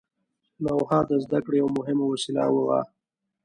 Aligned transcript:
لوحه 0.63 0.99
د 1.09 1.11
زده 1.23 1.39
کړې 1.45 1.57
یوه 1.61 1.71
مهمه 1.79 2.05
وسیله 2.07 2.43
وه. 2.53 2.81